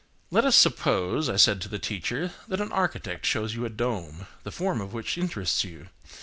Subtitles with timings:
[0.31, 4.25] Let us suppose, I said to the teacher, that an architect shows you a dome,
[4.41, 5.89] the form of which interests you.